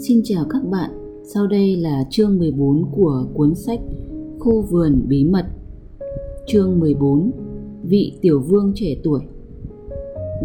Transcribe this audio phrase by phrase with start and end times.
[0.00, 0.90] Xin chào các bạn,
[1.34, 3.80] sau đây là chương 14 của cuốn sách
[4.38, 5.46] Khu vườn bí mật.
[6.46, 7.30] Chương 14:
[7.82, 9.20] Vị tiểu vương trẻ tuổi.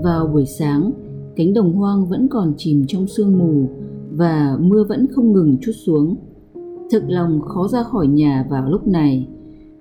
[0.03, 0.91] Vào buổi sáng,
[1.35, 3.69] cánh đồng hoang vẫn còn chìm trong sương mù
[4.11, 6.15] và mưa vẫn không ngừng chút xuống.
[6.91, 9.27] Thực lòng khó ra khỏi nhà vào lúc này.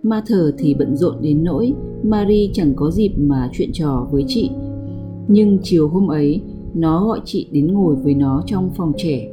[0.03, 4.25] Ma thờ thì bận rộn đến nỗi Marie chẳng có dịp mà chuyện trò với
[4.29, 4.51] chị.
[5.29, 6.43] Nhưng chiều hôm ấy,
[6.75, 9.29] nó gọi chị đến ngồi với nó trong phòng trẻ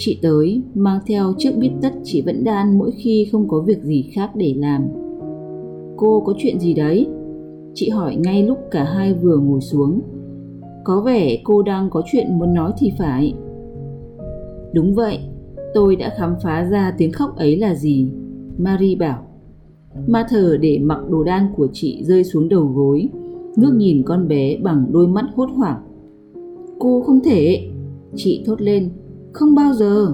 [0.00, 3.82] Chị tới mang theo chiếc bít tất chị vẫn đan mỗi khi không có việc
[3.82, 4.86] gì khác để làm.
[5.96, 7.06] Cô có chuyện gì đấy?
[7.74, 10.00] Chị hỏi ngay lúc cả hai vừa ngồi xuống.
[10.84, 13.34] Có vẻ cô đang có chuyện muốn nói thì phải.
[14.72, 15.18] Đúng vậy,
[15.74, 18.08] tôi đã khám phá ra tiếng khóc ấy là gì.
[18.58, 19.26] Marie bảo.
[20.06, 23.08] Ma thờ để mặc đồ đan của chị rơi xuống đầu gối,
[23.56, 25.82] ngước nhìn con bé bằng đôi mắt hốt hoảng.
[26.78, 27.68] Cô không thể,
[28.16, 28.90] chị thốt lên
[29.32, 30.12] không bao giờ.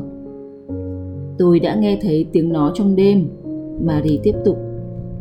[1.39, 3.29] Tôi đã nghe thấy tiếng nó trong đêm.
[3.81, 4.59] Marie tiếp tục.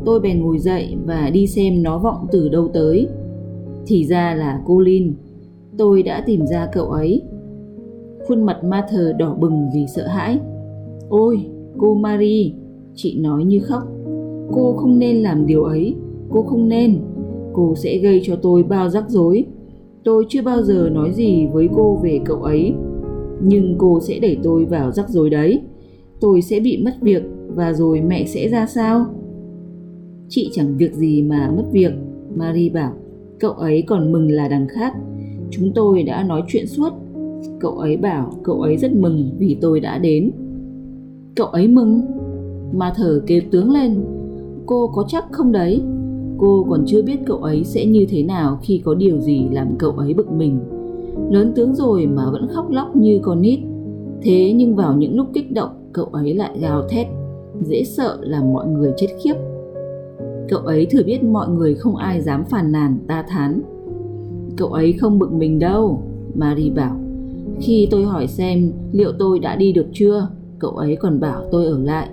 [0.05, 3.07] Tôi bèn ngồi dậy và đi xem nó vọng từ đâu tới.
[3.85, 5.13] Thì ra là cô Lin.
[5.77, 7.21] Tôi đã tìm ra cậu ấy.
[8.27, 10.39] Khuôn mặt Martha đỏ bừng vì sợ hãi.
[11.09, 11.45] Ôi,
[11.77, 12.51] cô Marie,
[12.95, 13.83] chị nói như khóc.
[14.51, 15.95] Cô không nên làm điều ấy,
[16.29, 16.99] cô không nên.
[17.53, 19.45] Cô sẽ gây cho tôi bao rắc rối.
[20.03, 22.73] Tôi chưa bao giờ nói gì với cô về cậu ấy
[23.41, 25.61] nhưng cô sẽ đẩy tôi vào rắc rối đấy.
[26.19, 29.05] Tôi sẽ bị mất việc và rồi mẹ sẽ ra sao?
[30.29, 31.91] Chị chẳng việc gì mà mất việc.
[32.35, 32.93] Marie bảo,
[33.39, 34.93] cậu ấy còn mừng là đằng khác.
[35.51, 36.93] Chúng tôi đã nói chuyện suốt.
[37.59, 40.31] Cậu ấy bảo, cậu ấy rất mừng vì tôi đã đến.
[41.35, 42.01] Cậu ấy mừng?
[42.73, 43.95] Mà thở kêu tướng lên.
[44.65, 45.81] Cô có chắc không đấy?
[46.37, 49.67] Cô còn chưa biết cậu ấy sẽ như thế nào khi có điều gì làm
[49.79, 50.59] cậu ấy bực mình
[51.29, 53.59] lớn tướng rồi mà vẫn khóc lóc như con nít.
[54.21, 57.07] Thế nhưng vào những lúc kích động, cậu ấy lại gào thét.
[57.61, 59.33] Dễ sợ làm mọi người chết khiếp.
[60.49, 63.61] Cậu ấy thừa biết mọi người không ai dám phàn nàn, ta thán.
[64.57, 66.01] Cậu ấy không bực mình đâu
[66.35, 66.95] marie bảo.
[67.59, 70.27] Khi tôi hỏi xem liệu tôi đã đi được chưa,
[70.59, 72.09] cậu ấy còn bảo tôi ở lại.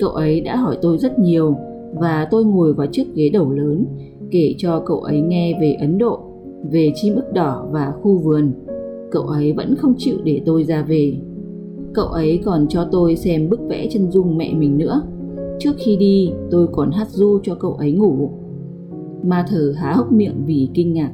[0.00, 1.56] Cậu ấy đã hỏi tôi rất nhiều
[1.94, 3.84] và tôi ngồi vào chiếc ghế đầu lớn
[4.30, 6.20] kể cho cậu ấy nghe về ấn độ
[6.70, 8.52] về chim ức đỏ và khu vườn.
[9.10, 11.16] Cậu ấy vẫn không chịu để tôi ra về.
[11.94, 15.02] Cậu ấy còn cho tôi xem bức vẽ chân dung mẹ mình nữa.
[15.58, 18.30] Trước khi đi, tôi còn hát du cho cậu ấy ngủ.
[19.22, 21.12] Ma thờ há hốc miệng vì kinh ngạc.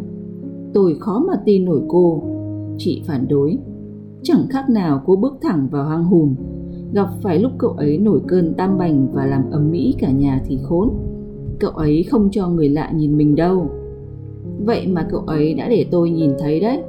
[0.75, 2.23] Tôi khó mà tin nổi cô.
[2.79, 3.59] Chị phản đối.
[4.23, 6.35] Chẳng khác nào cô bước thẳng vào hang hùm.
[6.93, 10.43] Gặp phải lúc cậu ấy nổi cơn tam bành và làm ầm mỹ cả nhà
[10.47, 10.91] thì khốn.
[11.61, 13.67] Cậu ấy không cho người lạ nhìn mình đâu.
[14.65, 16.83] Vậy mà cậu ấy đã để tôi nhìn thấy đấy.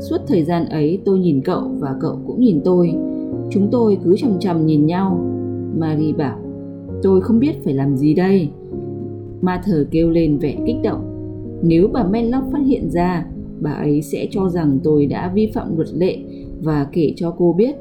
[0.00, 2.94] Suốt thời gian ấy tôi nhìn cậu và cậu cũng nhìn tôi.
[3.50, 5.20] Chúng tôi cứ chầm chầm nhìn nhau.
[5.78, 6.38] Marie bảo,
[7.02, 8.48] tôi không biết phải làm gì đây.
[9.40, 11.00] Ma thờ kêu lên vẻ kích động.
[11.62, 13.26] Nếu bà Menlock phát hiện ra,
[13.60, 16.18] bà ấy sẽ cho rằng tôi đã vi phạm luật lệ
[16.62, 17.74] và kể cho cô biết.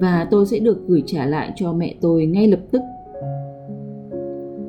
[0.00, 2.80] Và tôi sẽ được gửi trả lại cho mẹ tôi ngay lập tức.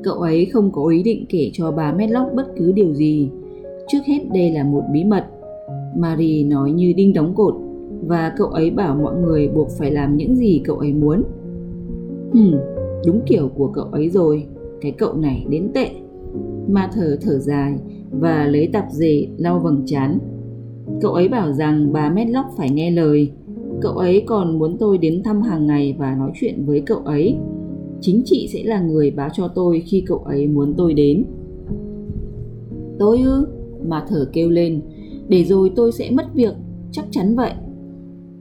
[0.04, 3.30] Cậu ấy không có ý định kể cho bà Medlock bất cứ điều gì
[3.88, 5.26] Trước hết đây là một bí mật.
[5.96, 7.54] Marie nói như đinh đóng cột
[8.08, 11.24] và cậu ấy bảo mọi người buộc phải làm những gì cậu ấy muốn.
[12.34, 12.56] Hừm,
[13.06, 14.46] đúng kiểu của cậu ấy rồi,
[14.82, 15.90] cái cậu này đến tệ.
[16.68, 17.76] Ma thở thở dài
[18.12, 20.20] và lấy tạp dề lau vầng trán.
[21.02, 23.32] Cậu ấy bảo rằng bà Medlock phải nghe lời.
[23.82, 27.38] Cậu ấy còn muốn tôi đến thăm hàng ngày và nói chuyện với cậu ấy.
[28.02, 31.26] Chính chị sẽ là người báo cho tôi khi cậu ấy muốn tôi đến.
[33.00, 33.48] Tôi ư?
[33.86, 34.82] Mà thở kêu lên.
[35.28, 36.54] Để rồi tôi sẽ mất việc,
[36.92, 37.52] chắc chắn vậy.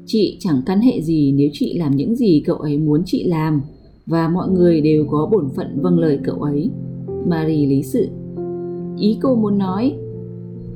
[0.07, 3.63] Chị chẳng căn hệ gì nếu chị làm những gì cậu ấy muốn chị làm,
[4.07, 6.71] và mọi người đều có bổn phận vâng lời cậu ấy.
[7.27, 8.09] Marie lý sự.
[8.99, 9.95] Ý cô muốn nói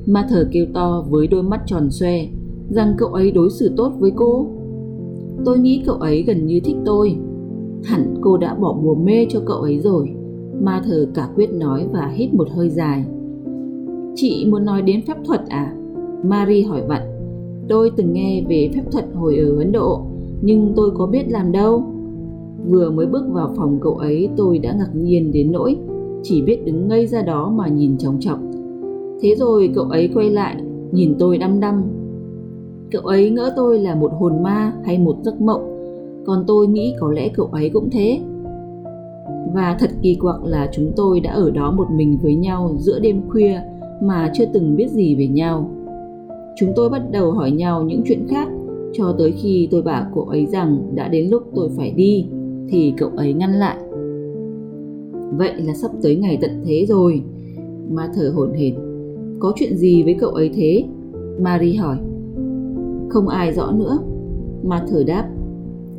[0.06, 2.26] ma thở kêu to với đôi mắt tròn xoe,
[2.70, 4.46] rằng cậu ấy đối xử tốt với cô.
[5.44, 7.16] Tôi nghĩ cậu ấy gần như thích tôi.
[7.84, 10.08] Hẳn cô đã bỏ bùa mê cho cậu ấy rồi
[10.62, 13.04] ma thờ cả quyết nói và hít một hơi dài.
[14.14, 15.74] Chị muốn nói đến phép thuật à?
[16.24, 17.02] Marie hỏi vặn.
[17.68, 20.02] Tôi từng nghe về phép thuật hồi ở Ấn Độ,
[20.42, 21.84] nhưng tôi có biết làm đâu.
[22.66, 25.76] Vừa mới bước vào phòng cậu ấy tôi đã ngạc nhiên đến nỗi
[26.22, 28.38] chỉ biết đứng ngây ra đó mà nhìn chòng chọc.
[29.20, 30.56] Thế rồi cậu ấy quay lại,
[30.92, 31.82] nhìn tôi đăm đăm.
[32.90, 35.62] Cậu ấy ngỡ tôi là một hồn ma hay một giấc mộng,
[36.26, 38.20] còn tôi nghĩ có lẽ cậu ấy cũng thế.
[39.54, 42.98] Và thật kỳ quặc là chúng tôi đã ở đó một mình với nhau giữa
[42.98, 43.60] đêm khuya
[44.02, 45.70] mà chưa từng biết gì về nhau.
[46.58, 48.48] Chúng tôi bắt đầu hỏi nhau những chuyện khác,
[48.92, 52.26] Cho tới khi tôi bảo cậu ấy rằng đã đến lúc tôi phải đi,
[52.68, 53.76] thì cậu ấy ngăn lại.
[55.36, 57.22] Vậy là sắp tới ngày tận thế rồi.
[57.90, 58.74] Ma thở hổn hển.
[59.38, 60.84] Có chuyện gì với cậu ấy thế?
[61.40, 61.96] Marie hỏi.
[63.08, 63.98] Không ai rõ nữa.
[64.64, 65.28] Ma thở đáp.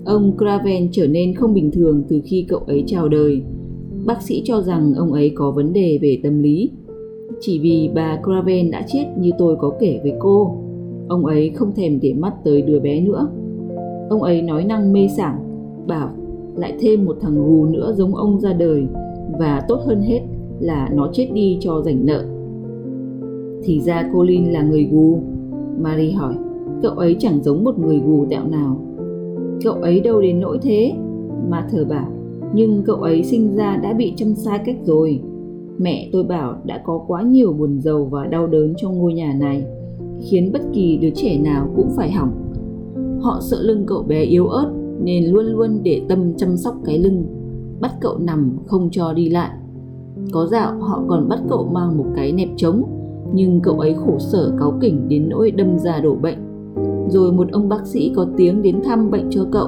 [0.05, 3.41] Ông Craven trở nên không bình thường từ khi cậu ấy chào đời.
[4.05, 6.71] Bác sĩ cho rằng ông ấy có vấn đề về tâm lý.
[7.43, 10.57] Chỉ vì bà Craven đã chết như tôi có kể với cô,
[11.07, 13.27] ông ấy không thèm để mắt tới đứa bé nữa.
[14.09, 15.39] Ông ấy nói năng mê sảng,
[15.87, 16.09] bảo
[16.55, 18.83] lại thêm một thằng gù nữa giống ông ra đời
[19.39, 20.21] và tốt hơn hết
[20.59, 22.25] là nó chết đi cho rảnh nợ.
[23.63, 25.19] Thì ra Colin là người gù.
[25.79, 26.33] Marie hỏi,
[26.81, 28.81] cậu ấy chẳng giống một người gù tẹo nào.
[29.63, 30.93] Cậu ấy đâu đến nỗi thế,
[31.49, 32.07] mà thờ bảo,
[32.53, 35.21] nhưng cậu ấy sinh ra đã bị chăm sai cách rồi.
[35.81, 39.33] Mẹ tôi bảo đã có quá nhiều buồn giàu và đau đớn trong ngôi nhà
[39.39, 39.65] này,
[40.21, 42.31] khiến bất kỳ đứa trẻ nào cũng phải hỏng.
[43.21, 44.71] Họ sợ lưng cậu bé yếu ớt
[45.03, 47.25] nên luôn luôn để tâm chăm sóc cái lưng,
[47.81, 49.49] bắt cậu nằm không cho đi lại.
[50.31, 52.83] Có dạo họ còn bắt cậu mang một cái nẹp trống,
[53.33, 56.37] nhưng cậu ấy khổ sở cáu kỉnh đến nỗi đâm ra đổ bệnh.
[57.09, 59.67] Rồi một ông bác sĩ có tiếng đến thăm bệnh cho cậu,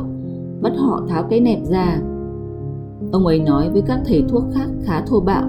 [0.62, 2.02] bắt họ tháo cái nẹp ra.
[3.12, 5.44] Ông ấy nói với các thầy thuốc khác khá thô bạo,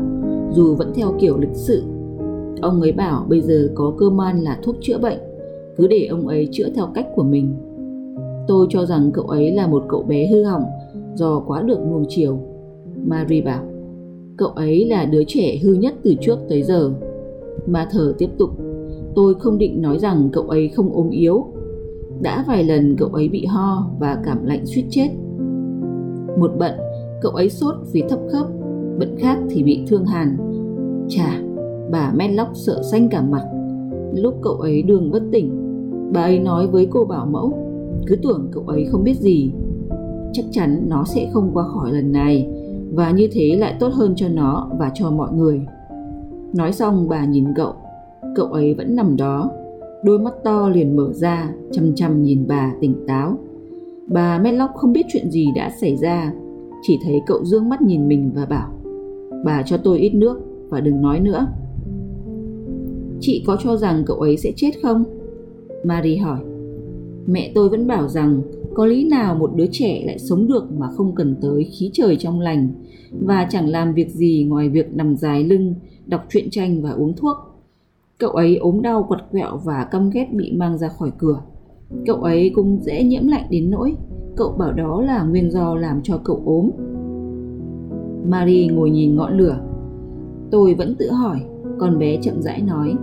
[0.54, 1.82] dù vẫn theo kiểu lịch sự.
[2.62, 5.18] Ông ấy bảo bây giờ có cơ man là thuốc chữa bệnh,
[5.76, 7.54] cứ để ông ấy chữa theo cách của mình.
[8.48, 10.64] Tôi cho rằng cậu ấy là một cậu bé hư hỏng
[11.14, 12.38] do quá được nuông chiều.
[13.06, 13.62] Marie bảo,
[14.36, 16.90] cậu ấy là đứa trẻ hư nhất từ trước tới giờ.
[17.66, 18.50] Mà thở tiếp tục,
[19.14, 21.46] tôi không định nói rằng cậu ấy không ốm yếu.
[22.22, 25.08] Đã vài lần cậu ấy bị ho và cảm lạnh suýt chết.
[26.38, 26.72] Một bận,
[27.22, 28.46] cậu ấy sốt vì thấp khớp,
[28.98, 30.36] bận khác thì bị thương hàn.
[31.08, 31.40] Chà,
[31.90, 33.44] bà Medlock sợ xanh cả mặt.
[34.14, 35.64] Lúc cậu ấy đường bất tỉnh,
[36.12, 37.64] bà ấy nói với cô bảo mẫu
[38.06, 39.52] cứ tưởng cậu ấy không biết gì
[40.32, 42.48] chắc chắn nó sẽ không qua khỏi lần này
[42.92, 45.60] và như thế lại tốt hơn cho nó và cho mọi người
[46.54, 47.72] nói xong bà nhìn cậu
[48.36, 49.50] cậu ấy vẫn nằm đó
[50.04, 53.36] đôi mắt to liền mở ra chăm chăm nhìn bà tỉnh táo
[54.06, 56.32] bà Medlock không biết chuyện gì đã xảy ra
[56.82, 58.68] chỉ thấy cậu dương mắt nhìn mình và bảo
[59.44, 61.46] bà cho tôi ít nước và đừng nói nữa
[63.20, 65.04] chị có cho rằng cậu ấy sẽ chết không
[65.84, 66.40] marie hỏi
[67.26, 68.42] Mẹ tôi vẫn bảo rằng
[68.74, 72.16] có lý nào một đứa trẻ lại sống được mà không cần tới khí trời
[72.16, 72.68] trong lành
[73.20, 75.74] và chẳng làm việc gì ngoài việc nằm dài lưng,
[76.06, 77.36] đọc truyện tranh và uống thuốc.
[78.18, 81.42] Cậu ấy ốm đau quật quẹo và căm ghét bị mang ra khỏi cửa.
[82.06, 83.94] Cậu ấy cũng dễ nhiễm lạnh đến nỗi
[84.36, 86.70] cậu bảo đó là nguyên do làm cho cậu ốm.
[88.28, 89.56] Marie ngồi nhìn ngọn lửa.
[90.50, 91.40] Tôi vẫn tự hỏi,
[91.78, 92.94] con bé chậm rãi nói.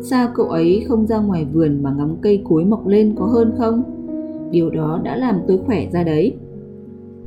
[0.00, 3.52] Sao cậu ấy không ra ngoài vườn mà ngắm cây cối mọc lên có hơn
[3.58, 3.82] không?
[4.50, 6.36] Điều đó đã làm tôi khỏe ra đấy.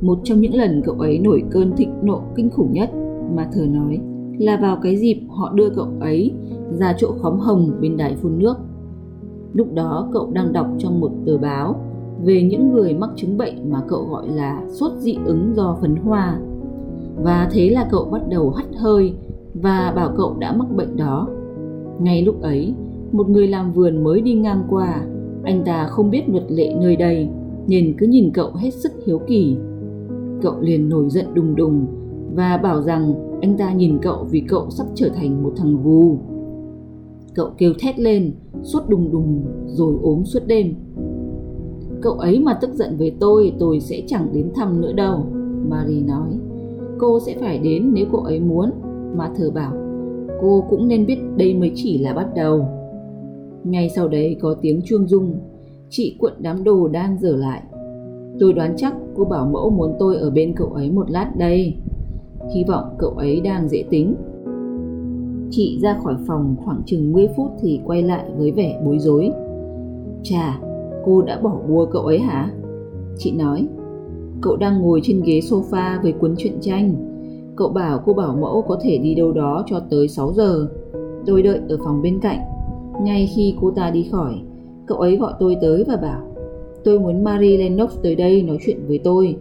[0.00, 2.90] Một trong những lần cậu ấy nổi cơn thịnh nộ kinh khủng nhất
[3.36, 3.98] mà thờ nói
[4.38, 6.32] là vào cái dịp họ đưa cậu ấy
[6.78, 8.56] ra chỗ khóm hồng bên đài phun nước.
[9.54, 11.80] Lúc đó cậu đang đọc trong một tờ báo
[12.24, 15.96] về những người mắc chứng bệnh mà cậu gọi là sốt dị ứng do phấn
[15.96, 16.40] hoa.
[17.22, 19.14] Và thế là cậu bắt đầu hắt hơi
[19.54, 21.28] và bảo cậu đã mắc bệnh đó
[22.00, 22.74] ngay lúc ấy,
[23.12, 25.06] một người làm vườn mới đi ngang qua,
[25.44, 27.28] anh ta không biết luật lệ nơi đây
[27.66, 29.56] nên cứ nhìn cậu hết sức hiếu kỳ.
[30.42, 31.86] Cậu liền nổi giận đùng đùng
[32.34, 36.18] và bảo rằng anh ta nhìn cậu vì cậu sắp trở thành một thằng vù.
[37.34, 40.74] Cậu kêu thét lên, suốt đùng đùng rồi ốm suốt đêm.
[42.02, 45.26] Cậu ấy mà tức giận với tôi, tôi sẽ chẳng đến thăm nữa đâu,
[45.68, 46.38] Marie nói.
[47.00, 48.70] Cô sẽ phải đến nếu cô ấy muốn,
[49.16, 49.72] mà thờ bảo
[50.40, 52.68] cô cũng nên biết đây mới chỉ là bắt đầu.
[53.64, 55.34] Ngay sau đấy có tiếng chuông rung,
[55.88, 57.62] chị cuộn đám đồ đang dở lại.
[58.40, 61.76] Tôi đoán chắc cô bảo mẫu muốn tôi ở bên cậu ấy một lát đây.
[62.54, 64.14] Hy vọng cậu ấy đang dễ tính.
[65.50, 69.30] Chị ra khỏi phòng khoảng chừng 10 phút thì quay lại với vẻ bối rối.
[70.22, 70.60] Chà,
[71.04, 72.50] cô đã bỏ bùa cậu ấy hả?
[73.16, 73.68] Chị nói,
[74.40, 77.10] cậu đang ngồi trên ghế sofa với cuốn truyện tranh
[77.56, 80.68] Cậu bảo cô bảo mẫu có thể đi đâu đó cho tới 6 giờ.
[81.26, 82.38] Tôi đợi ở phòng bên cạnh.
[83.02, 84.34] Ngay khi cô ta đi khỏi,
[84.86, 86.30] cậu ấy gọi tôi tới và bảo
[86.84, 89.36] tôi muốn Marie Lennox tới đây nói chuyện với tôi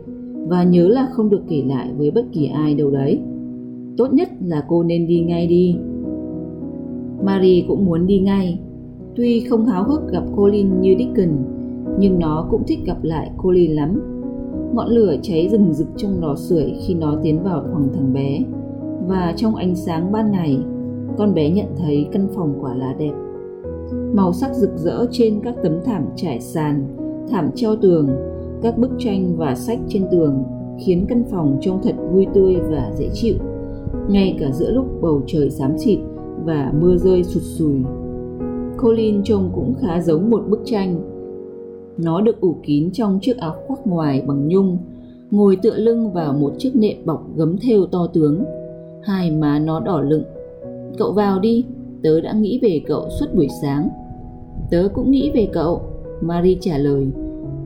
[0.48, 3.20] và nhớ là không được kể lại với bất kỳ ai đâu đấy.
[3.98, 5.76] Tốt nhất là cô nên đi ngay đi.
[7.24, 8.60] Marie cũng muốn đi ngay.
[9.16, 11.40] Tuy không háo hức gặp Colin như Dickens,
[12.00, 14.02] nhưng nó cũng thích gặp lại Colin lắm
[14.74, 18.40] Ngọn lửa cháy rừng rực trong lò sưởi khi nó tiến vào phòng thằng bé
[19.08, 20.58] và trong ánh sáng ban ngày,
[21.18, 23.14] con bé nhận thấy căn phòng quả là đẹp.
[24.14, 26.88] Màu sắc rực rỡ trên các tấm thảm trải sàn
[27.30, 28.10] thảm treo tường,
[28.62, 30.44] các bức tranh và sách trên tường
[30.80, 33.36] khiến căn phòng trông thật vui tươi và dễ chịu.
[34.10, 36.00] Ngay cả giữa lúc bầu trời xám xịt
[36.46, 37.82] và mưa rơi sụt sùi.
[38.78, 41.02] Colin trông cũng khá giống một bức tranh.
[42.04, 44.78] Nó được ủ kín trong chiếc áo khoác ngoài bằng nhung,
[45.32, 48.44] ngồi tựa lưng vào một chiếc nệm bọc gấm thêu to tướng.
[49.04, 50.24] Hai má nó đỏ lựng.
[50.98, 51.66] Cậu vào đi,
[52.04, 53.90] tớ đã nghĩ về cậu suốt buổi sáng.
[54.72, 55.82] Tớ cũng nghĩ về cậu,
[56.22, 57.08] Marie trả lời.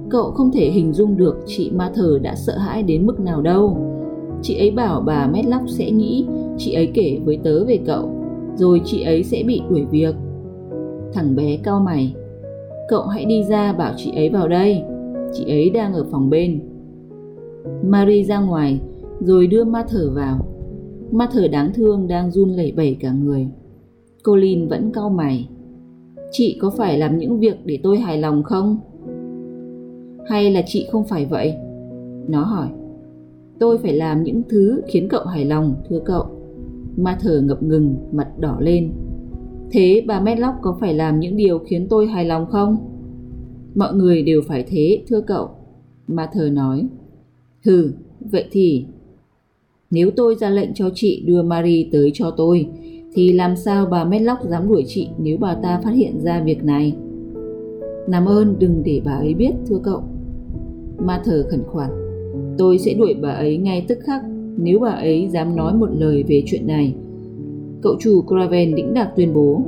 [0.10, 3.42] Cậu không thể hình dung được chị ma thờ đã sợ hãi đến mức nào
[3.42, 3.78] đâu.
[4.42, 6.26] Chị ấy bảo bà Medlock sẽ nghĩ
[6.58, 8.10] chị ấy kể với tớ về cậu,
[8.56, 10.16] rồi chị ấy sẽ bị đuổi việc.
[11.14, 12.14] Thằng bé cao mày.
[12.88, 14.84] Cậu hãy đi ra bảo chị ấy vào đây.
[15.34, 16.62] Chị ấy đang ở phòng bên.
[17.84, 18.82] Marie ra ngoài,
[19.20, 20.48] rồi đưa ma thở vào.
[21.12, 23.48] Ma thở đáng thương đang run lẩy bẩy cả người.
[24.24, 25.50] Colin vẫn cau mày.
[26.32, 28.78] Chị có phải làm những việc để tôi hài lòng không?
[30.28, 31.54] Hay là chị không phải vậy?
[32.28, 32.68] Nó hỏi.
[33.60, 36.26] Tôi phải làm những thứ khiến cậu hài lòng, thưa cậu.
[36.98, 38.92] Ma thở ngập ngừng, mặt đỏ lên.
[39.74, 42.78] Thế bà Medlock có phải làm những điều khiến tôi hài lòng không?
[43.76, 45.50] Mọi người đều phải thế, thưa cậu.
[46.08, 46.88] Ma thờ nói.
[47.66, 48.86] Hừ, vậy thì...
[49.92, 52.68] Nếu tôi ra lệnh cho chị đưa Marie tới cho tôi,
[53.14, 56.64] thì làm sao bà Medlock dám đuổi chị nếu bà ta phát hiện ra việc
[56.64, 56.96] này?
[58.08, 60.04] Làm ơn đừng để bà ấy biết, thưa cậu.
[60.98, 61.90] Ma thờ khẩn khoản.
[62.58, 64.22] Tôi sẽ đuổi bà ấy ngay tức khắc
[64.58, 66.96] nếu bà ấy dám nói một lời về chuyện này.
[67.84, 69.62] Cậu chủ Craven đĩnh đạc tuyên bố.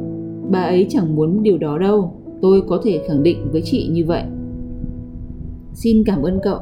[0.52, 4.06] Bà ấy chẳng muốn điều đó đâu, tôi có thể khẳng định với chị như
[4.06, 4.24] vậy.
[5.74, 6.60] Xin cảm ơn cậu.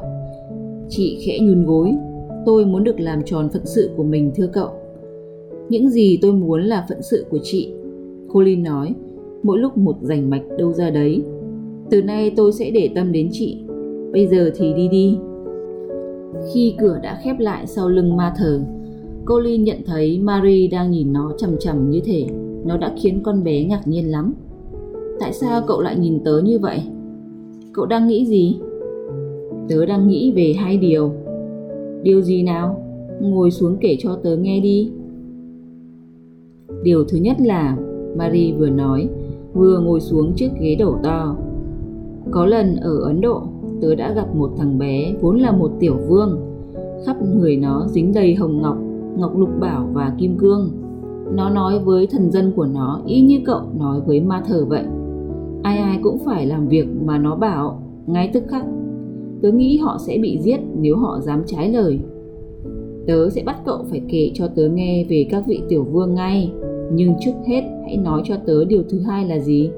[0.88, 1.94] Chị khẽ nhún gối.
[2.46, 4.68] Tôi muốn được làm tròn phận sự của mình thưa cậu.
[5.68, 7.72] Những gì tôi muốn là phận sự của chị.
[8.32, 8.94] Colin nói,
[9.42, 11.22] mỗi lúc một rành mạch đâu ra đấy.
[11.90, 13.58] Từ nay tôi sẽ để tâm đến chị.
[14.12, 15.18] Bây giờ thì đi đi.
[16.52, 18.60] Khi cửa đã khép lại sau lưng ma thờ,
[19.26, 22.26] Colin nhận thấy Marie đang nhìn nó chầm chầm như thể
[22.64, 24.34] nó đã khiến con bé ngạc nhiên lắm.
[25.20, 26.82] Tại sao cậu lại nhìn tớ như vậy?
[27.72, 28.56] Cậu đang nghĩ gì?
[29.68, 31.12] Tớ đang nghĩ về hai điều.
[32.02, 32.82] Điều gì nào?
[33.20, 34.90] Ngồi xuống kể cho tớ nghe đi.
[36.82, 37.76] Điều thứ nhất là
[38.16, 39.08] Marie vừa nói,
[39.54, 41.36] vừa ngồi xuống chiếc ghế đầu to.
[42.30, 43.42] Có lần ở Ấn Độ,
[43.82, 46.40] tớ đã gặp một thằng bé vốn là một tiểu vương.
[47.06, 48.78] Khắp người nó dính đầy hồng ngọc,
[49.16, 50.70] ngọc lục bảo và kim cương.
[51.34, 54.84] Nó nói với thần dân của nó y như cậu nói với ma thờ vậy.
[55.62, 58.64] Ai ai cũng phải làm việc mà nó bảo, ngay tức khắc.
[59.42, 61.98] Tớ nghĩ họ sẽ bị giết nếu họ dám trái lời.
[63.06, 66.52] Tớ sẽ bắt cậu phải kể cho tớ nghe về các vị tiểu vương ngay.
[66.92, 69.70] Nhưng trước hết hãy nói cho tớ điều thứ hai là gì?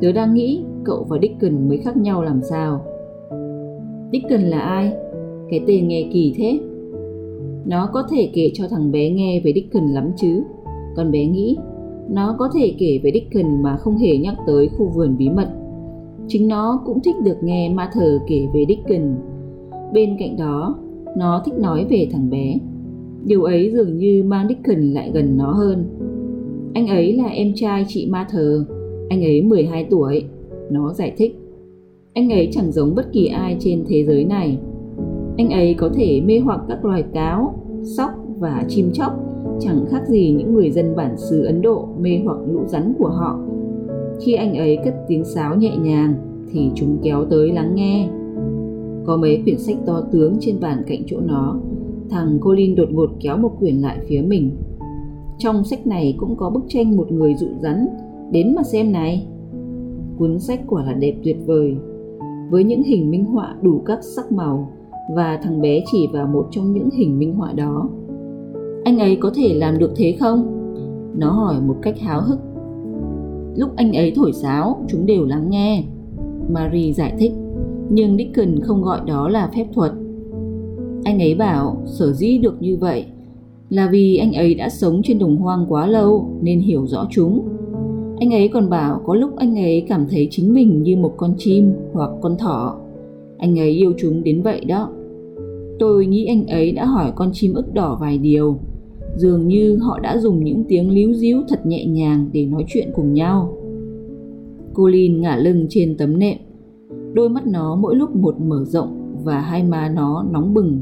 [0.00, 2.84] Tớ đang nghĩ cậu và Dickon mới khác nhau làm sao?
[4.12, 4.92] Dickon là ai?
[5.50, 6.60] Cái tên nghe kỳ thế.
[7.68, 10.42] Nó có thể kể cho thằng bé nghe về Dickon lắm chứ.
[10.96, 11.56] Con bé nghĩ
[12.10, 15.48] nó có thể kể về Dickon mà không hề nhắc tới khu vườn bí mật.
[16.28, 19.16] Chính nó cũng thích được nghe ma thờ kể về Dickon.
[19.92, 20.78] Bên cạnh đó,
[21.16, 22.58] nó thích nói về thằng bé.
[23.24, 25.84] Điều ấy dường như mang Dickon lại gần nó hơn.
[26.74, 28.64] Anh ấy là em trai chị ma thờ,
[29.08, 30.24] anh ấy 12 tuổi,
[30.70, 31.38] nó giải thích.
[32.14, 34.58] Anh ấy chẳng giống bất kỳ ai trên thế giới này.
[35.38, 39.12] Anh ấy có thể mê hoặc các loài cáo, sóc và chim chóc,
[39.60, 43.08] chẳng khác gì những người dân bản xứ Ấn Độ mê hoặc lũ rắn của
[43.08, 43.38] họ.
[44.20, 46.14] Khi anh ấy cất tiếng sáo nhẹ nhàng
[46.52, 48.08] thì chúng kéo tới lắng nghe.
[49.06, 51.56] Có mấy quyển sách to tướng trên bàn cạnh chỗ nó,
[52.10, 54.50] thằng Colin đột ngột kéo một quyển lại phía mình.
[55.38, 57.86] Trong sách này cũng có bức tranh một người dụ rắn,
[58.32, 59.26] đến mà xem này.
[60.18, 61.76] Cuốn sách quả là đẹp tuyệt vời,
[62.50, 64.72] với những hình minh họa đủ các sắc màu
[65.08, 67.88] và thằng bé chỉ vào một trong những hình minh họa đó.
[68.84, 70.54] Anh ấy có thể làm được thế không?
[71.16, 72.38] Nó hỏi một cách háo hức.
[73.56, 75.84] Lúc anh ấy thổi sáo, chúng đều lắng nghe.
[76.50, 77.32] Marie giải thích,
[77.90, 79.92] nhưng Dickens không gọi đó là phép thuật.
[81.04, 83.04] Anh ấy bảo sở dĩ được như vậy
[83.70, 87.48] là vì anh ấy đã sống trên đồng hoang quá lâu nên hiểu rõ chúng.
[88.20, 91.34] Anh ấy còn bảo có lúc anh ấy cảm thấy chính mình như một con
[91.38, 92.76] chim hoặc con thỏ.
[93.38, 94.90] Anh ấy yêu chúng đến vậy đó.
[95.78, 98.58] Tôi nghĩ anh ấy đã hỏi con chim ức đỏ vài điều.
[99.16, 102.88] Dường như họ đã dùng những tiếng líu díu thật nhẹ nhàng để nói chuyện
[102.94, 103.56] cùng nhau.
[104.74, 106.36] Colin ngả lưng trên tấm nệm.
[107.12, 110.80] Đôi mắt nó mỗi lúc một mở rộng và hai má nó nóng bừng.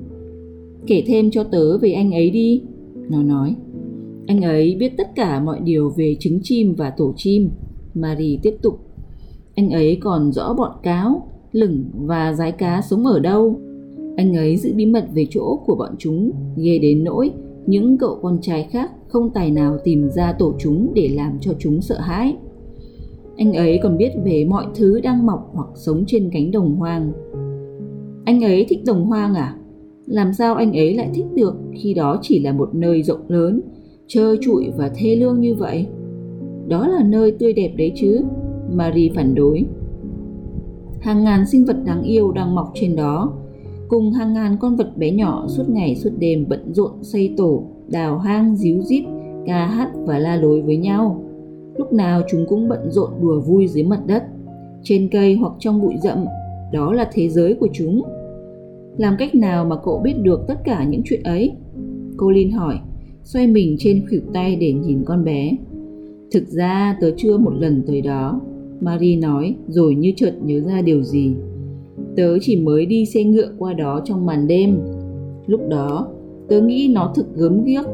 [0.86, 2.62] Kể thêm cho tớ về anh ấy đi,
[3.10, 3.56] nó nói.
[4.26, 7.50] Anh ấy biết tất cả mọi điều về trứng chim và tổ chim.
[7.94, 8.80] Marie tiếp tục.
[9.54, 13.60] Anh ấy còn rõ bọn cáo, lửng và rái cá sống ở đâu.
[14.16, 17.30] Anh ấy giữ bí mật về chỗ của bọn chúng, ghê đến nỗi
[17.66, 21.52] những cậu con trai khác không tài nào tìm ra tổ chúng để làm cho
[21.58, 22.36] chúng sợ hãi.
[23.36, 27.12] Anh ấy còn biết về mọi thứ đang mọc hoặc sống trên cánh đồng hoang.
[28.24, 29.56] Anh ấy thích đồng hoang à?
[30.06, 33.60] Làm sao anh ấy lại thích được khi đó chỉ là một nơi rộng lớn,
[34.06, 35.86] trơ trụi và thê lương như vậy?
[36.68, 38.20] Đó là nơi tươi đẹp đấy chứ,
[38.72, 39.64] Marie phản đối.
[41.00, 43.32] Hàng ngàn sinh vật đáng yêu đang mọc trên đó,
[43.88, 47.62] cùng hàng ngàn con vật bé nhỏ suốt ngày suốt đêm bận rộn xây tổ,
[47.88, 49.04] đào hang, díu dít,
[49.46, 51.22] ca hát và la lối với nhau.
[51.76, 54.24] Lúc nào chúng cũng bận rộn đùa vui dưới mặt đất,
[54.82, 56.24] trên cây hoặc trong bụi rậm.
[56.72, 58.02] Đó là thế giới của chúng.
[58.96, 61.52] Làm cách nào mà cậu biết được tất cả những chuyện ấy?
[62.16, 62.78] Cô Linh hỏi,
[63.22, 65.56] xoay mình trên khuỷu tay để nhìn con bé.
[66.32, 68.40] Thực ra tớ chưa một lần tới đó,
[68.80, 71.34] Marie nói rồi như chợt nhớ ra điều gì.
[72.16, 74.78] Tớ chỉ mới đi xe ngựa qua đó trong màn đêm.
[75.46, 76.08] Lúc đó,
[76.48, 77.84] tớ nghĩ nó thực gớm ghiếc.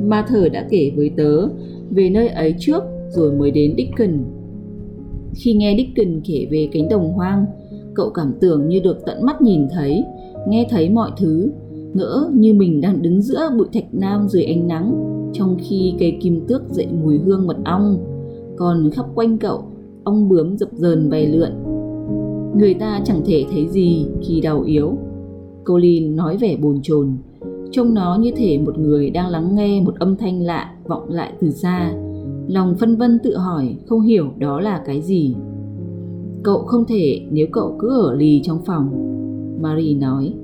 [0.00, 1.48] Ma thở đã kể với tớ
[1.90, 4.24] về nơi ấy trước rồi mới đến Dickon.
[5.34, 7.46] Khi nghe Dickon kể về cánh đồng hoang,
[7.94, 10.04] cậu cảm tưởng như được tận mắt nhìn thấy,
[10.48, 11.50] nghe thấy mọi thứ,
[11.94, 14.94] ngỡ như mình đang đứng giữa bụi thạch nam dưới ánh nắng,
[15.32, 17.98] trong khi cây kim tước dậy mùi hương mật ong,
[18.56, 19.62] còn khắp quanh cậu,
[20.04, 21.50] ong bướm dập dờn bay lượn.
[22.58, 24.98] Người ta chẳng thể thấy gì khi đau yếu.
[25.66, 27.16] Colin nói vẻ bồn chồn,
[27.70, 31.32] trông nó như thể một người đang lắng nghe một âm thanh lạ vọng lại
[31.40, 31.94] từ xa.
[32.48, 35.34] Lòng phân vân tự hỏi không hiểu đó là cái gì.
[36.42, 38.90] Cậu không thể nếu cậu cứ ở lì trong phòng.
[39.60, 40.34] Marie nói,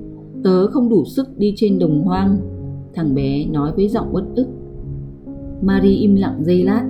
[0.43, 2.37] tớ không đủ sức đi trên đồng hoang.
[2.93, 4.47] Thằng bé nói với giọng uất ức.
[5.61, 6.85] Marie im lặng giây lát,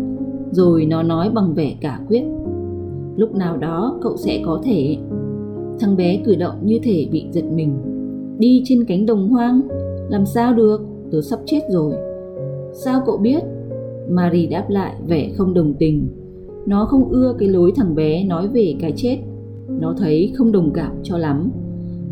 [0.52, 2.24] rồi nó nói bằng vẻ cả quyết.
[3.16, 4.98] Lúc nào đó cậu sẽ có thể.
[5.80, 7.78] Thằng bé cử động như thể bị giật mình.
[8.40, 9.62] Đi trên cánh đồng hoang,
[10.10, 11.94] làm sao được, tớ sắp chết rồi.
[12.74, 13.44] Sao cậu biết?
[14.10, 16.08] Marie đáp lại vẻ không đồng tình.
[16.66, 19.18] Nó không ưa cái lối thằng bé nói về cái chết.
[19.80, 21.52] Nó thấy không đồng cảm cho lắm.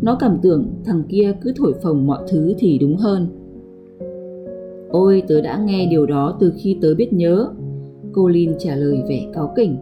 [0.02, 3.26] Nó cảm tưởng thằng kia cứ thổi phồng mọi thứ thì đúng hơn.
[4.90, 7.48] Ôi, tớ đã nghe điều đó từ khi tớ biết nhớ.
[8.14, 9.76] Colin trả lời vẻ cáu kỉnh.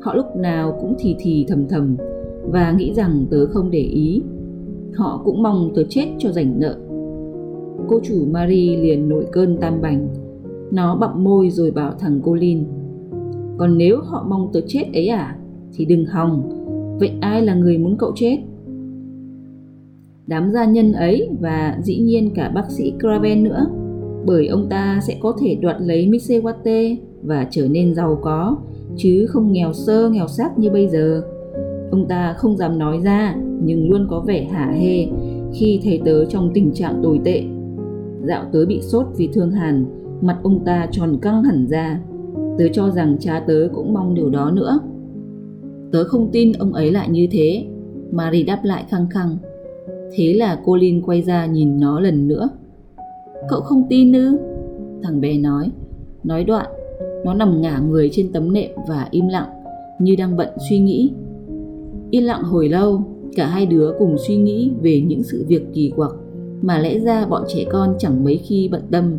[0.00, 1.96] Họ lúc nào cũng thì thì thầm thầm
[2.50, 4.22] và nghĩ rằng tớ không để ý.
[4.94, 6.76] Họ cũng mong tớ chết cho rảnh nợ.
[7.88, 10.08] Cô chủ Marie liền nổi cơn tam bành.
[10.70, 12.64] Nó bặm môi rồi bảo thằng Colin.
[13.58, 15.36] Còn nếu họ mong tớ chết ấy à,
[15.72, 16.56] thì đừng hòng.
[17.00, 18.38] Vậy ai là người muốn cậu chết?
[20.26, 23.66] Đám gia nhân ấy và dĩ nhiên cả bác sĩ Craven nữa
[24.26, 28.56] bởi ông ta sẽ có thể đoạt lấy Misewate và trở nên giàu có,
[29.02, 31.22] chứ không nghèo sơ nghèo xác như bây giờ.
[31.90, 35.06] Ông ta không dám nói ra, nhưng luôn có vẻ hả hê
[35.52, 37.42] khi thấy tớ trong tình trạng tồi tệ.
[38.24, 39.84] Dạo tớ bị sốt vì thương hàn,
[40.20, 42.00] mặt ông ta tròn căng hẳn ra.
[42.58, 44.80] Tớ cho rằng cha tớ cũng mong điều đó nữa.
[45.92, 47.64] Tớ không tin ông ấy lại như thế,
[48.10, 49.36] Marie đáp lại khăng khăng.
[50.14, 52.48] Thế là cô lin quay ra nhìn nó lần nữa.
[53.48, 54.38] Cậu không tin ư?
[55.02, 55.70] Thằng bé nói.
[56.24, 56.66] Nói đoạn,
[57.24, 59.48] nó nằm ngả người trên tấm nệm và im lặng,
[59.98, 61.12] như đang bận suy nghĩ.
[62.10, 63.02] Yên lặng hồi lâu,
[63.36, 66.10] cả hai đứa cùng suy nghĩ về những sự việc kỳ quặc
[66.62, 69.16] mà lẽ ra bọn trẻ con chẳng mấy khi bận tâm.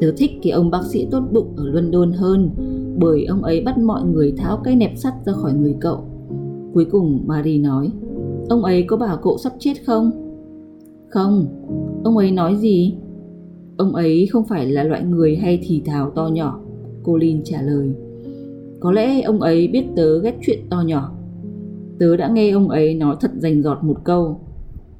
[0.00, 2.50] Tớ thích cái ông bác sĩ tốt bụng ở London hơn
[2.98, 6.04] bởi ông ấy bắt mọi người tháo cái nẹp sắt ra khỏi người cậu.
[6.74, 7.90] Cuối cùng Marie nói,
[8.48, 10.10] ông ấy có bảo cậu sắp chết không?
[11.08, 11.46] Không,
[12.04, 12.94] ông ấy nói gì?
[13.76, 16.60] Ông ấy không phải là loại người hay thì thào to nhỏ,
[17.06, 17.88] Colin trả lời.
[18.80, 21.12] Có lẽ ông ấy biết tớ ghét chuyện to nhỏ.
[21.98, 24.40] Tớ đã nghe ông ấy nói thật rành giọt một câu.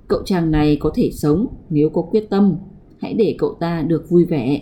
[0.08, 2.56] Cậu chàng này có thể sống nếu có quyết tâm.
[2.98, 4.60] Hãy để cậu ta được vui vẻ.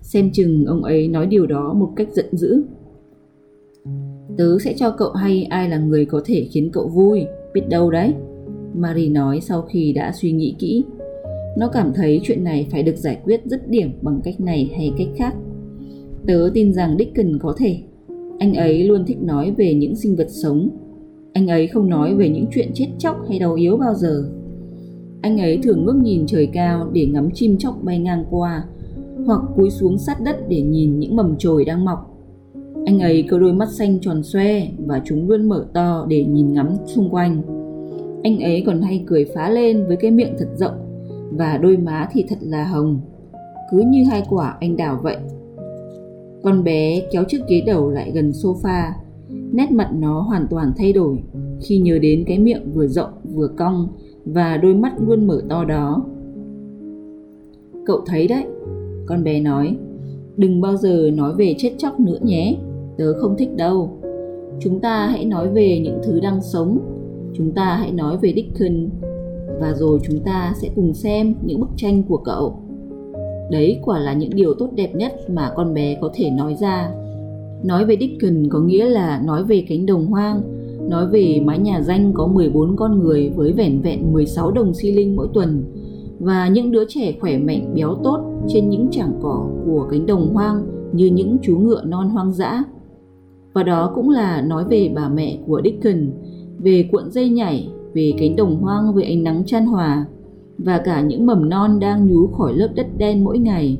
[0.00, 2.62] Xem chừng ông ấy nói điều đó một cách giận dữ.
[4.36, 7.90] Tớ sẽ cho cậu hay ai là người có thể khiến cậu vui, biết đâu
[7.90, 8.14] đấy.
[8.74, 10.84] Marie nói sau khi đã suy nghĩ kỹ.
[11.58, 14.92] Nó cảm thấy chuyện này phải được giải quyết dứt điểm bằng cách này hay
[14.98, 15.34] cách khác.
[16.26, 17.76] Tớ tin rằng Dickens có thể.
[18.38, 20.68] Anh ấy luôn thích nói về những sinh vật sống.
[21.32, 24.24] Anh ấy không nói về những chuyện chết chóc hay đau yếu bao giờ.
[25.22, 28.64] Anh ấy thường ngước nhìn trời cao để ngắm chim chóc bay ngang qua,
[29.26, 32.16] hoặc cúi xuống sát đất để nhìn những mầm chồi đang mọc.
[32.86, 36.52] Anh ấy có đôi mắt xanh tròn xoe và chúng luôn mở to để nhìn
[36.52, 37.42] ngắm xung quanh.
[38.22, 40.74] Anh ấy còn hay cười phá lên với cái miệng thật rộng
[41.30, 43.00] và đôi má thì thật là hồng,
[43.70, 45.16] cứ như hai quả anh đào vậy.
[46.42, 48.90] Con bé kéo chiếc ghế đầu lại gần sofa,
[49.28, 51.22] nét mặt nó hoàn toàn thay đổi
[51.60, 53.88] khi nhớ đến cái miệng vừa rộng vừa cong
[54.24, 56.02] và đôi mắt luôn mở to đó.
[57.86, 58.44] Cậu thấy đấy,
[59.06, 59.76] con bé nói,
[60.36, 62.58] đừng bao giờ nói về chết chóc nữa nhé,
[62.98, 63.90] tớ không thích đâu.
[64.60, 66.78] Chúng ta hãy nói về những thứ đang sống,
[67.34, 68.92] chúng ta hãy nói về Dickens
[69.60, 72.62] và rồi chúng ta sẽ cùng xem những bức tranh của cậu.
[73.50, 76.90] Đấy quả là những điều tốt đẹp nhất mà con bé có thể nói ra.
[77.62, 80.42] Nói về Dickens có nghĩa là nói về cánh đồng hoang,
[80.88, 84.92] nói về mái nhà danh có 14 con người với vẻn vẹn 16 đồng xi
[84.92, 85.64] linh mỗi tuần
[86.20, 90.34] và những đứa trẻ khỏe mạnh béo tốt trên những trảng cỏ của cánh đồng
[90.34, 92.64] hoang như những chú ngựa non hoang dã.
[93.52, 96.12] Và đó cũng là nói về bà mẹ của Dickens,
[96.58, 100.06] về cuộn dây nhảy, về cánh đồng hoang với ánh nắng chan hòa
[100.64, 103.78] và cả những mầm non đang nhú khỏi lớp đất đen mỗi ngày.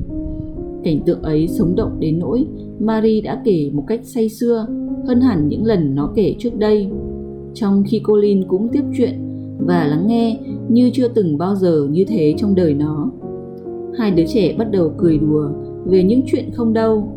[0.83, 2.45] Cảnh tượng ấy sống động đến nỗi
[2.79, 4.67] Marie đã kể một cách say sưa
[5.07, 6.89] hơn hẳn những lần nó kể trước đây.
[7.53, 9.19] Trong khi Colin cũng tiếp chuyện
[9.57, 10.39] và lắng nghe
[10.69, 13.11] như chưa từng bao giờ như thế trong đời nó.
[13.97, 15.49] Hai đứa trẻ bắt đầu cười đùa
[15.85, 17.07] về những chuyện không đâu,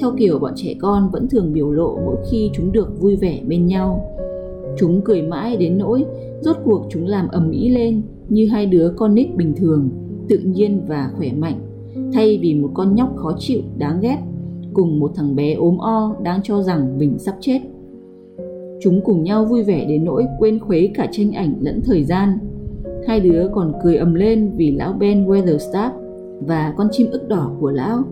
[0.00, 3.40] theo kiểu bọn trẻ con vẫn thường biểu lộ mỗi khi chúng được vui vẻ
[3.48, 4.16] bên nhau.
[4.78, 6.04] Chúng cười mãi đến nỗi
[6.40, 9.88] rốt cuộc chúng làm ầm ĩ lên như hai đứa con nít bình thường,
[10.28, 11.60] tự nhiên và khỏe mạnh,
[12.12, 14.18] thay vì một con nhóc khó chịu, đáng ghét,
[14.74, 17.60] cùng một thằng bé ốm o đang cho rằng mình sắp chết.
[18.82, 22.38] Chúng cùng nhau vui vẻ đến nỗi quên khuấy cả tranh ảnh lẫn thời gian.
[23.06, 25.90] Hai đứa còn cười ầm lên vì lão Ben Weatherstaff
[26.40, 28.02] và con chim ức đỏ của lão.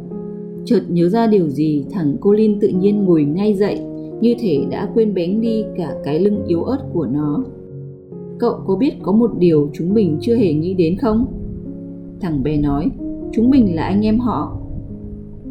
[0.65, 3.81] Chợt nhớ ra điều gì, thằng Colin tự nhiên ngồi ngay dậy,
[4.21, 7.45] như thể đã quên bén đi cả cái lưng yếu ớt của nó.
[8.39, 11.27] Cậu có biết có một điều chúng mình chưa hề nghĩ đến không?
[12.21, 12.91] Thằng bé nói,
[13.33, 14.61] chúng mình là anh em họ.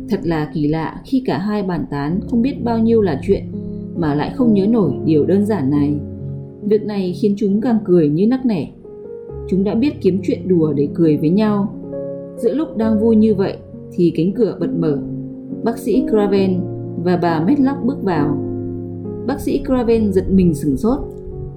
[0.10, 3.44] Thật là kỳ lạ khi cả hai bàn tán không biết bao nhiêu là chuyện
[3.96, 5.96] mà lại không nhớ nổi điều đơn giản này.
[6.64, 8.72] Việc này khiến chúng càng cười như nắc nẻ.
[9.50, 11.74] Chúng đã biết kiếm chuyện đùa để cười với nhau.
[12.38, 13.58] Giữa lúc đang vui như vậy
[13.92, 15.00] thì cánh cửa bật mở.
[15.64, 16.60] Bác sĩ Craven
[17.04, 18.38] và bà Medlock bước vào.
[19.28, 21.00] Bác sĩ Craven giật mình sửng sốt,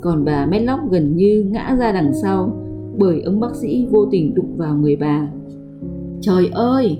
[0.00, 2.56] còn bà Medlock gần như ngã ra đằng sau
[2.98, 5.28] bởi ông bác sĩ vô tình đụng vào người bà.
[6.20, 6.98] Trời ơi!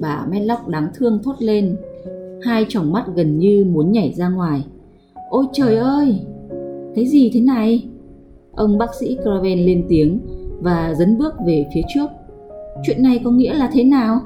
[0.00, 1.76] Bà Medlock đáng thương thốt lên,
[2.42, 4.64] hai tròng mắt gần như muốn nhảy ra ngoài.
[5.30, 6.20] Ôi trời ơi!
[6.94, 7.88] Cái gì thế này?
[8.52, 10.20] Ông bác sĩ Craven lên tiếng
[10.60, 12.06] và dấn bước về phía trước.
[12.82, 14.20] Chuyện này có nghĩa là thế nào?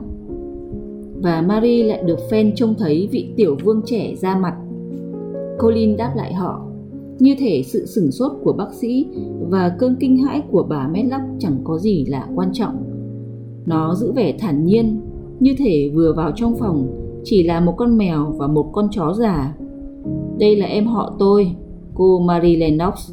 [1.23, 4.57] Và Marie lại được fan trông thấy vị tiểu vương trẻ ra mặt.
[5.59, 6.67] Colin đáp lại họ,
[7.19, 9.07] như thể sự sửng sốt của bác sĩ
[9.51, 12.83] và cơn kinh hãi của bà Medlock chẳng có gì là quan trọng.
[13.67, 15.01] Nó giữ vẻ thản nhiên,
[15.41, 19.13] như thể vừa vào trong phòng chỉ là một con mèo và một con chó
[19.13, 19.55] già.
[20.39, 21.55] Đây là em họ tôi,
[21.95, 23.13] cô Marie Lennox.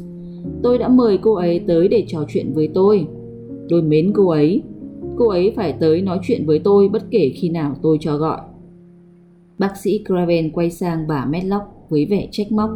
[0.62, 3.06] Tôi đã mời cô ấy tới để trò chuyện với tôi.
[3.68, 4.62] Tôi mến cô ấy.
[5.16, 8.40] Cô ấy phải tới nói chuyện với tôi bất kể khi nào tôi cho gọi.
[9.58, 12.70] Bác sĩ Craven quay sang bà Medlock với vẻ trách móc.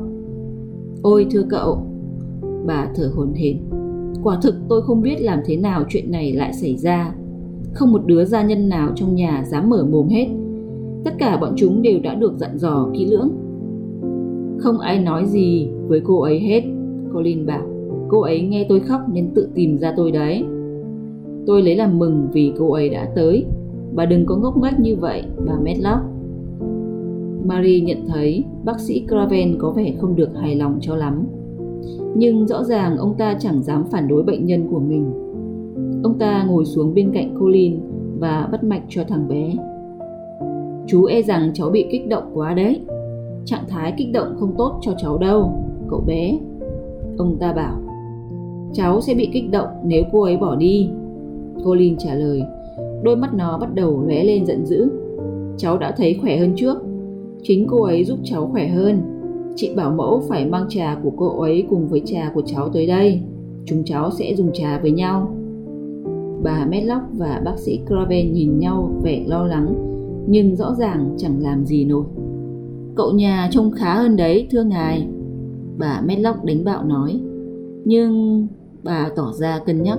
[1.04, 1.78] Ôi thưa cậu,
[2.66, 3.56] bà thở hổn hển.
[4.22, 7.14] Quả thực tôi không biết làm thế nào chuyện này lại xảy ra.
[7.72, 10.26] Không một đứa gia nhân nào trong nhà dám mở mồm hết.
[11.04, 13.30] Tất cả bọn chúng đều đã được dặn dò kỹ lưỡng.
[14.58, 16.62] Không ai nói gì với cô ấy hết,
[17.14, 17.66] Colin bảo.
[18.08, 20.44] Cô ấy nghe tôi khóc nên tự tìm ra tôi đấy.
[21.46, 23.44] Tôi lấy làm mừng vì cô ấy đã tới.
[23.94, 26.13] Bà đừng có ngốc nghếch như vậy, bà Medlock.
[27.44, 31.26] Marie nhận thấy bác sĩ Craven có vẻ không được hài lòng cho lắm.
[32.14, 35.11] Nhưng rõ ràng ông ta chẳng dám phản đối bệnh nhân của mình.
[36.02, 37.80] Ông ta ngồi xuống bên cạnh Colin
[38.18, 39.54] và bắt mạch cho thằng bé.
[40.87, 42.80] Chú e rằng cháu bị kích động quá đấy.
[43.44, 45.52] Trạng thái kích động không tốt cho cháu đâu,
[45.90, 46.38] cậu bé.
[47.18, 47.80] Ông ta bảo.
[48.72, 50.90] Cháu sẽ bị kích động nếu cô ấy bỏ đi.
[51.64, 52.42] Colin trả lời.
[53.02, 54.90] Đôi mắt nó bắt đầu lóe lên giận dữ.
[55.57, 56.76] Cháu đã thấy khỏe hơn trước
[57.46, 59.02] Chính cô ấy giúp cháu khỏe hơn.
[59.57, 62.87] Chị bảo mẫu phải mang trà của cô ấy cùng với trà của cháu tới
[62.87, 63.20] đây.
[63.64, 65.37] Chúng cháu sẽ dùng trà với nhau.
[66.42, 69.74] Bà Medlock và bác sĩ Craven nhìn nhau vẻ lo lắng,
[70.28, 72.04] nhưng rõ ràng chẳng làm gì nổi.
[72.96, 75.09] Cậu nhà trông khá hơn đấy, thưa ngài.
[75.78, 77.20] Bà Medlock đánh bạo nói.
[77.85, 78.46] Nhưng
[78.83, 79.98] bà tỏ ra cân nhắc.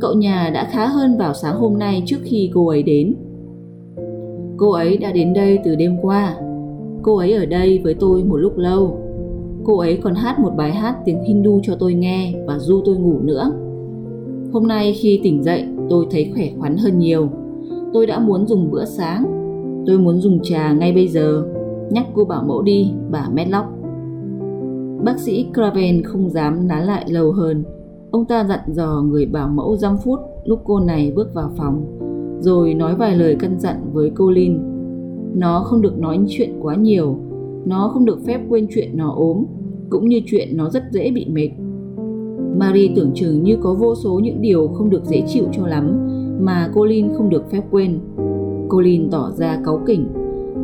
[0.00, 3.14] Cậu nhà đã khá hơn vào sáng hôm nay trước khi cô ấy đến.
[4.56, 6.36] Cô ấy đã đến đây từ đêm qua,
[7.06, 8.98] Cô ấy ở đây với tôi một lúc lâu.
[9.64, 12.96] Cô ấy còn hát một bài hát tiếng Hindu cho tôi nghe và du tôi
[12.96, 13.52] ngủ nữa.
[14.52, 17.28] Hôm nay khi tỉnh dậy, tôi thấy khỏe khoắn hơn nhiều.
[17.92, 19.24] Tôi đã muốn dùng bữa sáng.
[19.86, 21.46] Tôi muốn dùng trà ngay bây giờ.
[21.90, 23.66] Nhắc cô bảo mẫu đi, bà Medlock.
[25.04, 27.64] Bác sĩ Craven không dám nán lại lâu hơn.
[28.10, 31.84] Ông ta dặn dò người bảo mẫu dăm phút lúc cô này bước vào phòng,
[32.40, 34.75] rồi nói vài lời căn dặn với cô Lin.
[35.34, 37.18] Nó không được nói chuyện quá nhiều,
[37.64, 39.44] nó không được phép quên chuyện nó ốm,
[39.90, 41.50] cũng như chuyện nó rất dễ bị mệt.
[42.58, 46.08] Marie tưởng chừng như có vô số những điều không được dễ chịu cho lắm
[46.40, 47.98] mà cô Lin không được phép quên.
[48.68, 50.06] Cô Lin tỏ ra cáu kỉnh.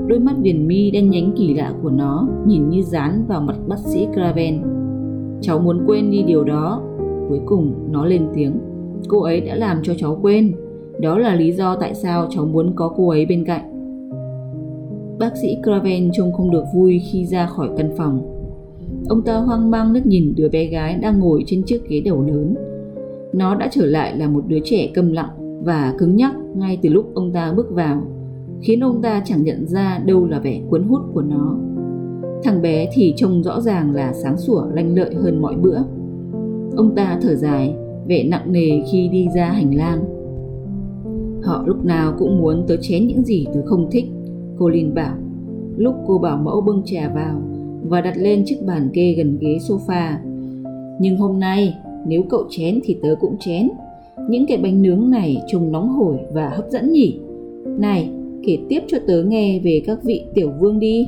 [0.06, 3.56] Đôi mắt viền mi đen nhánh kỳ lạ của nó nhìn như dán vào mặt
[3.68, 4.62] bác sĩ Craven.
[5.40, 6.82] Cháu muốn quên đi điều đó.
[7.28, 8.52] Cuối cùng nó lên tiếng.
[9.08, 10.54] Cô ấy đã làm cho cháu quên.
[11.00, 13.71] Đó là lý do tại sao cháu muốn có cô ấy bên cạnh.
[15.18, 18.38] Bác sĩ Craven trông không được vui khi ra khỏi căn phòng.
[19.08, 22.22] Ông ta hoang mang nước nhìn đứa bé gái đang ngồi trên chiếc ghế đầu
[22.22, 22.54] lớn.
[23.32, 26.88] Nó đã trở lại là một đứa trẻ câm lặng và cứng nhắc ngay từ
[26.88, 28.02] lúc ông ta bước vào,
[28.62, 31.58] khiến ông ta chẳng nhận ra đâu là vẻ cuốn hút của nó.
[32.44, 35.78] Thằng bé thì trông rõ ràng là sáng sủa lanh lợi hơn mọi bữa.
[36.76, 37.74] Ông ta thở dài,
[38.06, 40.04] vẻ nặng nề khi đi ra hành lang.
[41.42, 44.04] Họ lúc nào cũng muốn tớ chén những gì tớ không thích,
[44.62, 45.16] cô Linh bảo.
[45.76, 47.42] Lúc cô bảo mẫu bưng trà vào
[47.88, 50.12] và đặt lên chiếc bàn kê gần ghế sofa.
[51.00, 51.74] Nhưng hôm nay,
[52.06, 53.70] nếu cậu chén thì tớ cũng chén.
[54.28, 57.18] Những cái bánh nướng này trông nóng hổi và hấp dẫn nhỉ.
[57.78, 58.10] Này,
[58.46, 61.06] kể tiếp cho tớ nghe về các vị tiểu vương đi.